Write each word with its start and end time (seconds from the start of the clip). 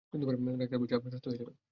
Doctor 0.59 0.79
বলেছে 0.79 0.95
আপনি 0.97 1.09
সুস্থ 1.11 1.25
হয়ে 1.27 1.39
যাবেন! 1.39 1.55